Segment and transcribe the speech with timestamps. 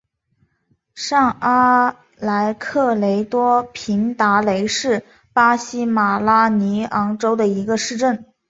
[0.95, 8.33] 上阿莱格雷多平达雷是巴西马拉尼昂州的一个市镇。